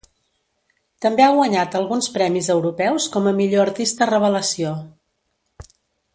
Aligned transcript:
També 1.05 1.25
ha 1.25 1.35
guanyat 1.39 1.77
alguns 1.79 2.07
premis 2.15 2.49
europeus 2.55 3.07
com 3.17 3.29
a 3.33 3.35
millor 3.43 3.65
artista 3.67 4.09
revelació. 4.13 4.73